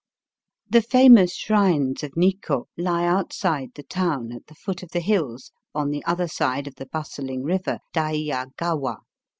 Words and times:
The 0.67 0.81
famous 0.81 1.35
shrines 1.35 2.01
of 2.01 2.17
Nikko 2.17 2.65
lie 2.75 3.05
outside 3.05 3.69
the 3.75 3.83
town, 3.83 4.31
at 4.31 4.47
the 4.47 4.55
foot 4.55 4.81
of 4.81 4.89
the 4.89 4.99
hills 4.99 5.51
on 5.75 5.91
the 5.91 6.03
other 6.05 6.27
side 6.27 6.65
of 6.65 6.73
the 6.77 6.87
bustling 6.91 7.43
river 7.43 7.77
Daiyd 7.93 8.55
Gawa. 8.57 8.97